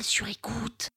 sur 0.00 0.28
écoute. 0.28 0.88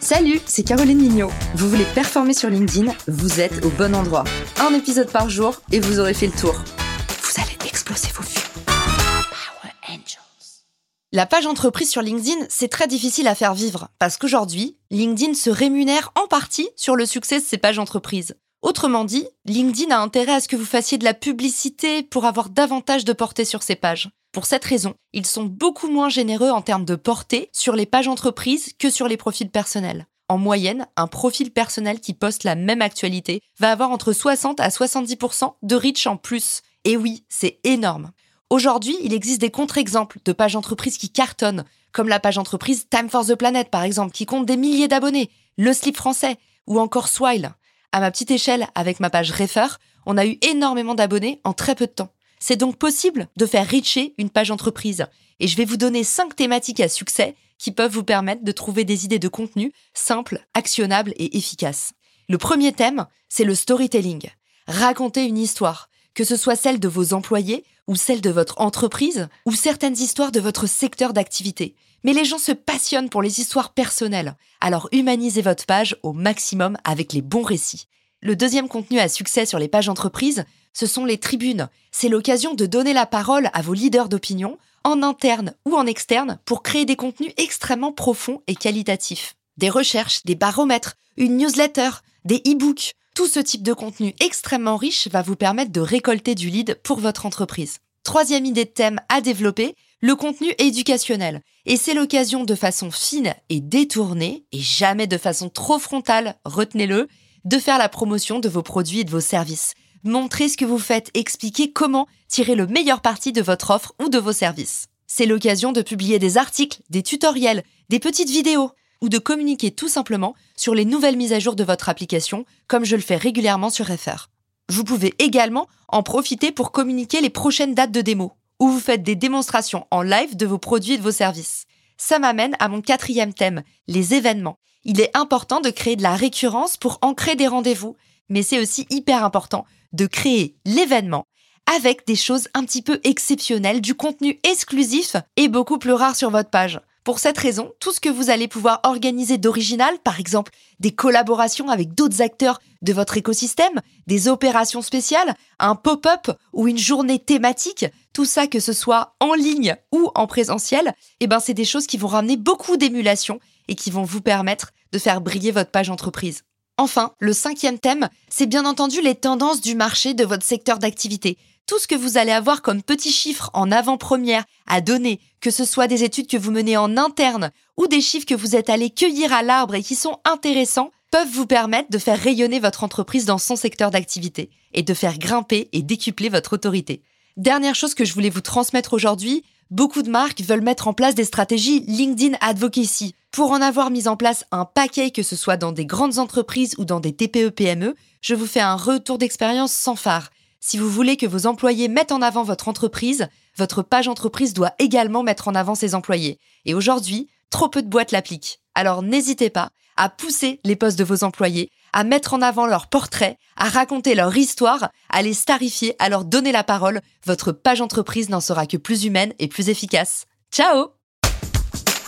Salut, 0.00 0.40
c'est 0.46 0.62
Caroline 0.62 0.98
Mignot. 0.98 1.30
Vous 1.54 1.68
voulez 1.68 1.84
performer 1.94 2.34
sur 2.34 2.50
LinkedIn 2.50 2.92
Vous 3.08 3.40
êtes 3.40 3.64
au 3.64 3.70
bon 3.70 3.94
endroit. 3.94 4.24
Un 4.60 4.74
épisode 4.74 5.10
par 5.10 5.28
jour 5.30 5.60
et 5.70 5.80
vous 5.80 6.00
aurez 6.00 6.14
fait 6.14 6.26
le 6.26 6.32
tour. 6.32 6.54
Vous 6.54 7.40
allez 7.40 7.68
exploser 7.68 8.08
vos 8.14 8.22
vues. 8.22 8.40
Power 8.66 9.72
Angels. 9.88 10.64
La 11.12 11.26
page 11.26 11.46
entreprise 11.46 11.90
sur 11.90 12.02
LinkedIn, 12.02 12.46
c'est 12.48 12.68
très 12.68 12.86
difficile 12.86 13.28
à 13.28 13.34
faire 13.34 13.54
vivre 13.54 13.88
parce 13.98 14.16
qu'aujourd'hui, 14.16 14.76
LinkedIn 14.90 15.34
se 15.34 15.50
rémunère 15.50 16.12
en 16.14 16.26
partie 16.26 16.68
sur 16.76 16.96
le 16.96 17.06
succès 17.06 17.40
de 17.40 17.44
ses 17.44 17.58
pages 17.58 17.78
entreprises. 17.78 18.34
Autrement 18.62 19.04
dit, 19.04 19.26
LinkedIn 19.44 19.94
a 19.94 20.00
intérêt 20.00 20.34
à 20.34 20.40
ce 20.40 20.46
que 20.46 20.54
vous 20.54 20.64
fassiez 20.64 20.96
de 20.96 21.04
la 21.04 21.14
publicité 21.14 22.04
pour 22.04 22.26
avoir 22.26 22.48
davantage 22.48 23.04
de 23.04 23.12
portée 23.12 23.44
sur 23.44 23.64
ses 23.64 23.74
pages. 23.74 24.10
Pour 24.30 24.46
cette 24.46 24.64
raison, 24.64 24.94
ils 25.12 25.26
sont 25.26 25.44
beaucoup 25.44 25.90
moins 25.90 26.08
généreux 26.08 26.50
en 26.50 26.62
termes 26.62 26.84
de 26.84 26.94
portée 26.94 27.50
sur 27.52 27.74
les 27.74 27.86
pages 27.86 28.06
entreprises 28.06 28.72
que 28.78 28.88
sur 28.88 29.08
les 29.08 29.16
profils 29.16 29.50
personnels. 29.50 30.06
En 30.28 30.38
moyenne, 30.38 30.86
un 30.96 31.08
profil 31.08 31.50
personnel 31.50 31.98
qui 32.00 32.14
poste 32.14 32.44
la 32.44 32.54
même 32.54 32.82
actualité 32.82 33.42
va 33.58 33.72
avoir 33.72 33.90
entre 33.90 34.12
60 34.12 34.60
à 34.60 34.68
70% 34.68 35.54
de 35.60 35.74
reach 35.74 36.06
en 36.06 36.16
plus. 36.16 36.62
Et 36.84 36.96
oui, 36.96 37.24
c'est 37.28 37.58
énorme. 37.64 38.12
Aujourd'hui, 38.48 38.96
il 39.02 39.12
existe 39.12 39.40
des 39.40 39.50
contre-exemples 39.50 40.20
de 40.24 40.32
pages 40.32 40.56
entreprises 40.56 40.98
qui 40.98 41.10
cartonnent, 41.10 41.64
comme 41.90 42.08
la 42.08 42.20
page 42.20 42.38
entreprise 42.38 42.86
Time 42.88 43.10
for 43.10 43.26
the 43.26 43.34
Planet 43.34 43.70
par 43.70 43.82
exemple, 43.82 44.12
qui 44.12 44.24
compte 44.24 44.46
des 44.46 44.56
milliers 44.56 44.88
d'abonnés, 44.88 45.30
le 45.58 45.72
slip 45.72 45.96
français, 45.96 46.36
ou 46.68 46.78
encore 46.78 47.08
Swile. 47.08 47.54
À 47.94 48.00
ma 48.00 48.10
petite 48.10 48.30
échelle, 48.30 48.66
avec 48.74 49.00
ma 49.00 49.10
page 49.10 49.32
Refer, 49.32 49.66
on 50.06 50.16
a 50.16 50.24
eu 50.24 50.38
énormément 50.40 50.94
d'abonnés 50.94 51.42
en 51.44 51.52
très 51.52 51.74
peu 51.74 51.86
de 51.86 51.92
temps. 51.92 52.12
C'est 52.40 52.56
donc 52.56 52.76
possible 52.76 53.28
de 53.36 53.44
faire 53.44 53.66
richer 53.66 54.14
une 54.16 54.30
page 54.30 54.50
entreprise. 54.50 55.04
Et 55.40 55.46
je 55.46 55.56
vais 55.58 55.66
vous 55.66 55.76
donner 55.76 56.02
cinq 56.02 56.34
thématiques 56.34 56.80
à 56.80 56.88
succès 56.88 57.36
qui 57.58 57.70
peuvent 57.70 57.92
vous 57.92 58.02
permettre 58.02 58.44
de 58.44 58.52
trouver 58.52 58.84
des 58.84 59.04
idées 59.04 59.18
de 59.18 59.28
contenu 59.28 59.72
simples, 59.92 60.40
actionnables 60.54 61.12
et 61.16 61.36
efficaces. 61.36 61.92
Le 62.30 62.38
premier 62.38 62.72
thème, 62.72 63.06
c'est 63.28 63.44
le 63.44 63.54
storytelling. 63.54 64.30
Raconter 64.66 65.26
une 65.26 65.38
histoire, 65.38 65.90
que 66.14 66.24
ce 66.24 66.36
soit 66.36 66.56
celle 66.56 66.80
de 66.80 66.88
vos 66.88 67.12
employés 67.12 67.62
ou 67.88 67.94
celle 67.94 68.22
de 68.22 68.30
votre 68.30 68.60
entreprise 68.60 69.28
ou 69.44 69.52
certaines 69.52 69.98
histoires 69.98 70.32
de 70.32 70.40
votre 70.40 70.66
secteur 70.66 71.12
d'activité. 71.12 71.74
Mais 72.04 72.12
les 72.12 72.24
gens 72.24 72.38
se 72.38 72.52
passionnent 72.52 73.10
pour 73.10 73.22
les 73.22 73.40
histoires 73.40 73.72
personnelles, 73.72 74.36
alors 74.60 74.88
humanisez 74.92 75.42
votre 75.42 75.66
page 75.66 75.96
au 76.02 76.12
maximum 76.12 76.76
avec 76.84 77.12
les 77.12 77.22
bons 77.22 77.42
récits. 77.42 77.86
Le 78.20 78.36
deuxième 78.36 78.68
contenu 78.68 78.98
à 78.98 79.08
succès 79.08 79.46
sur 79.46 79.58
les 79.58 79.68
pages 79.68 79.88
entreprises, 79.88 80.44
ce 80.72 80.86
sont 80.86 81.04
les 81.04 81.18
tribunes. 81.18 81.68
C'est 81.90 82.08
l'occasion 82.08 82.54
de 82.54 82.66
donner 82.66 82.92
la 82.92 83.06
parole 83.06 83.50
à 83.52 83.62
vos 83.62 83.74
leaders 83.74 84.08
d'opinion, 84.08 84.58
en 84.84 85.02
interne 85.02 85.54
ou 85.64 85.74
en 85.76 85.86
externe, 85.86 86.38
pour 86.44 86.62
créer 86.62 86.84
des 86.84 86.96
contenus 86.96 87.32
extrêmement 87.36 87.92
profonds 87.92 88.42
et 88.46 88.54
qualitatifs. 88.54 89.34
Des 89.56 89.70
recherches, 89.70 90.24
des 90.24 90.34
baromètres, 90.34 90.94
une 91.16 91.36
newsletter, 91.36 91.90
des 92.24 92.42
e-books, 92.46 92.94
tout 93.14 93.26
ce 93.26 93.40
type 93.40 93.62
de 93.62 93.74
contenu 93.74 94.14
extrêmement 94.20 94.76
riche 94.76 95.08
va 95.08 95.20
vous 95.20 95.36
permettre 95.36 95.70
de 95.70 95.80
récolter 95.80 96.34
du 96.34 96.48
lead 96.48 96.78
pour 96.82 96.98
votre 96.98 97.26
entreprise. 97.26 97.78
Troisième 98.04 98.46
idée 98.46 98.64
de 98.64 98.70
thème 98.70 99.00
à 99.08 99.20
développer, 99.20 99.76
le 100.02 100.16
contenu 100.16 100.52
éducationnel. 100.58 101.42
Et 101.64 101.76
c'est 101.76 101.94
l'occasion 101.94 102.42
de 102.42 102.56
façon 102.56 102.90
fine 102.90 103.34
et 103.48 103.60
détournée, 103.60 104.44
et 104.50 104.58
jamais 104.58 105.06
de 105.06 105.16
façon 105.16 105.48
trop 105.48 105.78
frontale, 105.78 106.36
retenez-le, 106.44 107.08
de 107.44 107.58
faire 107.58 107.78
la 107.78 107.88
promotion 107.88 108.40
de 108.40 108.48
vos 108.48 108.62
produits 108.62 109.00
et 109.00 109.04
de 109.04 109.10
vos 109.10 109.20
services. 109.20 109.74
Montrez 110.02 110.48
ce 110.48 110.56
que 110.56 110.64
vous 110.64 110.80
faites, 110.80 111.10
expliquez 111.14 111.72
comment 111.72 112.08
tirer 112.28 112.56
le 112.56 112.66
meilleur 112.66 113.00
parti 113.00 113.30
de 113.30 113.42
votre 113.42 113.70
offre 113.70 113.94
ou 114.02 114.08
de 114.08 114.18
vos 114.18 114.32
services. 114.32 114.88
C'est 115.06 115.26
l'occasion 115.26 115.70
de 115.70 115.82
publier 115.82 116.18
des 116.18 116.36
articles, 116.36 116.82
des 116.90 117.04
tutoriels, 117.04 117.62
des 117.88 118.00
petites 118.00 118.30
vidéos, 118.30 118.72
ou 119.02 119.08
de 119.08 119.18
communiquer 119.18 119.70
tout 119.70 119.88
simplement 119.88 120.34
sur 120.56 120.74
les 120.74 120.84
nouvelles 120.84 121.16
mises 121.16 121.32
à 121.32 121.38
jour 121.38 121.54
de 121.54 121.64
votre 121.64 121.88
application, 121.88 122.44
comme 122.66 122.84
je 122.84 122.96
le 122.96 123.02
fais 123.02 123.16
régulièrement 123.16 123.70
sur 123.70 123.86
FR. 123.86 124.30
Vous 124.68 124.82
pouvez 124.82 125.14
également 125.20 125.68
en 125.88 126.02
profiter 126.02 126.50
pour 126.50 126.72
communiquer 126.72 127.20
les 127.20 127.30
prochaines 127.30 127.74
dates 127.74 127.92
de 127.92 128.00
démo 128.00 128.32
où 128.62 128.68
vous 128.68 128.78
faites 128.78 129.02
des 129.02 129.16
démonstrations 129.16 129.88
en 129.90 130.02
live 130.02 130.36
de 130.36 130.46
vos 130.46 130.56
produits 130.56 130.92
et 130.92 130.96
de 130.96 131.02
vos 131.02 131.10
services. 131.10 131.64
Ça 131.96 132.20
m'amène 132.20 132.54
à 132.60 132.68
mon 132.68 132.80
quatrième 132.80 133.34
thème, 133.34 133.64
les 133.88 134.14
événements. 134.14 134.60
Il 134.84 135.00
est 135.00 135.10
important 135.16 135.60
de 135.60 135.70
créer 135.70 135.96
de 135.96 136.04
la 136.04 136.14
récurrence 136.14 136.76
pour 136.76 137.00
ancrer 137.02 137.34
des 137.34 137.48
rendez-vous, 137.48 137.96
mais 138.28 138.42
c'est 138.42 138.60
aussi 138.60 138.86
hyper 138.88 139.24
important 139.24 139.66
de 139.92 140.06
créer 140.06 140.54
l'événement 140.64 141.26
avec 141.74 142.06
des 142.06 142.14
choses 142.14 142.46
un 142.54 142.64
petit 142.64 142.82
peu 142.82 143.00
exceptionnelles, 143.02 143.80
du 143.80 143.96
contenu 143.96 144.38
exclusif 144.44 145.16
et 145.34 145.48
beaucoup 145.48 145.78
plus 145.78 145.92
rare 145.92 146.14
sur 146.14 146.30
votre 146.30 146.50
page. 146.50 146.80
Pour 147.04 147.18
cette 147.18 147.38
raison, 147.38 147.72
tout 147.80 147.90
ce 147.92 147.98
que 147.98 148.08
vous 148.08 148.30
allez 148.30 148.46
pouvoir 148.46 148.78
organiser 148.84 149.36
d'original, 149.36 149.92
par 150.04 150.20
exemple 150.20 150.52
des 150.78 150.92
collaborations 150.92 151.68
avec 151.68 151.94
d'autres 151.94 152.22
acteurs 152.22 152.60
de 152.80 152.92
votre 152.92 153.16
écosystème, 153.16 153.80
des 154.06 154.28
opérations 154.28 154.82
spéciales, 154.82 155.34
un 155.58 155.74
pop-up 155.74 156.30
ou 156.52 156.68
une 156.68 156.78
journée 156.78 157.18
thématique, 157.18 157.86
tout 158.12 158.24
ça 158.24 158.46
que 158.46 158.60
ce 158.60 158.72
soit 158.72 159.16
en 159.18 159.34
ligne 159.34 159.76
ou 159.90 160.10
en 160.14 160.28
présentiel, 160.28 160.94
eh 161.18 161.26
ben 161.26 161.40
c'est 161.40 161.54
des 161.54 161.64
choses 161.64 161.88
qui 161.88 161.98
vont 161.98 162.06
ramener 162.06 162.36
beaucoup 162.36 162.76
d'émulation 162.76 163.40
et 163.66 163.74
qui 163.74 163.90
vont 163.90 164.04
vous 164.04 164.20
permettre 164.20 164.70
de 164.92 164.98
faire 164.98 165.20
briller 165.20 165.50
votre 165.50 165.72
page 165.72 165.90
entreprise. 165.90 166.44
Enfin, 166.82 167.12
le 167.20 167.32
cinquième 167.32 167.78
thème, 167.78 168.08
c'est 168.28 168.46
bien 168.46 168.66
entendu 168.66 169.00
les 169.02 169.14
tendances 169.14 169.60
du 169.60 169.76
marché 169.76 170.14
de 170.14 170.24
votre 170.24 170.44
secteur 170.44 170.80
d'activité 170.80 171.38
tout 171.68 171.78
ce 171.78 171.86
que 171.86 171.94
vous 171.94 172.18
allez 172.18 172.32
avoir 172.32 172.60
comme 172.60 172.82
petits 172.82 173.12
chiffres 173.12 173.48
en 173.54 173.70
avant-première 173.70 174.42
à 174.66 174.80
donner, 174.80 175.20
que 175.40 175.52
ce 175.52 175.64
soit 175.64 175.86
des 175.86 176.02
études 176.02 176.26
que 176.26 176.36
vous 176.36 176.50
menez 176.50 176.76
en 176.76 176.96
interne 176.96 177.52
ou 177.76 177.86
des 177.86 178.00
chiffres 178.00 178.26
que 178.26 178.34
vous 178.34 178.56
êtes 178.56 178.68
allé 178.68 178.90
cueillir 178.90 179.32
à 179.32 179.44
l'arbre 179.44 179.76
et 179.76 179.82
qui 179.84 179.94
sont 179.94 180.18
intéressants, 180.24 180.90
peuvent 181.12 181.30
vous 181.30 181.46
permettre 181.46 181.88
de 181.88 181.98
faire 181.98 182.18
rayonner 182.18 182.58
votre 182.58 182.82
entreprise 182.82 183.26
dans 183.26 183.38
son 183.38 183.54
secteur 183.54 183.92
d'activité 183.92 184.50
et 184.74 184.82
de 184.82 184.92
faire 184.92 185.18
grimper 185.18 185.68
et 185.72 185.82
décupler 185.82 186.30
votre 186.30 186.54
autorité. 186.54 187.00
Dernière 187.36 187.76
chose 187.76 187.94
que 187.94 188.04
je 188.04 188.12
voulais 188.12 188.28
vous 188.28 188.40
transmettre 188.40 188.92
aujourd'hui, 188.92 189.44
beaucoup 189.72 190.02
de 190.02 190.10
marques 190.10 190.42
veulent 190.42 190.60
mettre 190.60 190.86
en 190.86 190.92
place 190.92 191.14
des 191.14 191.24
stratégies 191.24 191.80
LinkedIn 191.88 192.36
Advocacy. 192.40 193.14
Pour 193.30 193.52
en 193.52 193.62
avoir 193.62 193.90
mis 193.90 194.06
en 194.06 194.16
place 194.16 194.44
un 194.52 194.66
paquet, 194.66 195.10
que 195.10 195.22
ce 195.22 195.34
soit 195.34 195.56
dans 195.56 195.72
des 195.72 195.86
grandes 195.86 196.18
entreprises 196.18 196.74
ou 196.76 196.84
dans 196.84 197.00
des 197.00 197.14
TPE-PME, 197.14 197.94
je 198.20 198.34
vous 198.34 198.46
fais 198.46 198.60
un 198.60 198.76
retour 198.76 199.16
d'expérience 199.16 199.72
sans 199.72 199.96
phare. 199.96 200.28
Si 200.60 200.76
vous 200.76 200.90
voulez 200.90 201.16
que 201.16 201.26
vos 201.26 201.46
employés 201.46 201.88
mettent 201.88 202.12
en 202.12 202.20
avant 202.20 202.42
votre 202.42 202.68
entreprise, 202.68 203.26
votre 203.56 203.82
page 203.82 204.08
entreprise 204.08 204.52
doit 204.52 204.74
également 204.78 205.22
mettre 205.22 205.48
en 205.48 205.54
avant 205.54 205.74
ses 205.74 205.94
employés. 205.94 206.38
Et 206.66 206.74
aujourd'hui, 206.74 207.28
trop 207.48 207.68
peu 207.68 207.82
de 207.82 207.88
boîtes 207.88 208.12
l'appliquent. 208.12 208.60
Alors 208.74 209.02
n'hésitez 209.02 209.48
pas 209.48 209.70
à 209.96 210.10
pousser 210.10 210.60
les 210.64 210.76
postes 210.76 210.98
de 210.98 211.04
vos 211.04 211.24
employés, 211.24 211.70
à 211.92 212.04
mettre 212.04 212.34
en 212.34 212.42
avant 212.42 212.66
leurs 212.66 212.88
portraits, 212.88 213.36
à 213.56 213.68
raconter 213.68 214.14
leur 214.14 214.36
histoire, 214.36 214.90
à 215.08 215.22
les 215.22 215.34
starifier, 215.34 215.94
à 215.98 216.08
leur 216.08 216.24
donner 216.24 216.52
la 216.52 216.64
parole. 216.64 217.00
Votre 217.26 217.52
page 217.52 217.80
entreprise 217.80 218.28
n'en 218.28 218.40
sera 218.40 218.66
que 218.66 218.76
plus 218.76 219.04
humaine 219.04 219.32
et 219.38 219.48
plus 219.48 219.68
efficace. 219.68 220.26
Ciao 220.50 220.88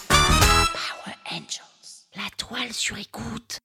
Power 0.08 1.16
Angels. 1.30 2.06
La 2.16 2.28
toile 2.36 2.72
sur 2.72 2.98
écoute. 2.98 3.60